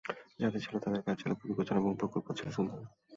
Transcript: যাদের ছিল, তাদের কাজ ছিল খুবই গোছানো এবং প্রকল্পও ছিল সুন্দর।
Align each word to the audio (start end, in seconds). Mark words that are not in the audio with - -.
যাদের 0.39 0.61
ছিল, 0.65 0.75
তাদের 0.77 1.01
কাজ 1.01 1.15
ছিল 1.21 1.31
খুবই 1.33 1.53
গোছানো 1.57 1.79
এবং 1.81 1.91
প্রকল্পও 1.95 2.37
ছিল 2.39 2.47
সুন্দর। 2.49 2.77